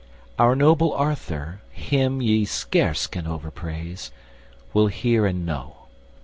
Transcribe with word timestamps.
Our 0.39 0.55
noble 0.55 0.93
Arthur, 0.95 1.61
him 1.69 2.23
Ye 2.23 2.43
scarce 2.45 3.05
can 3.05 3.27
overpraise, 3.27 4.09
will 4.73 4.87
hear 4.87 5.27
and 5.27 5.45
know. 5.45 5.89